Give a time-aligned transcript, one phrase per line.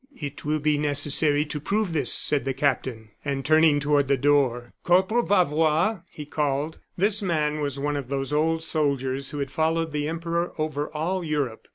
[0.19, 3.11] "It will be necessary to prove this," said the captain.
[3.23, 6.79] And turning toward the door: "Corporal Bavois!" he called.
[6.97, 11.23] This man was one of those old soldiers who had followed the Emperor over all
[11.23, 11.67] Europe.